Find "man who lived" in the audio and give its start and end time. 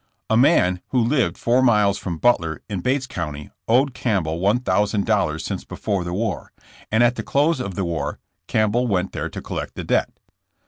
0.35-1.37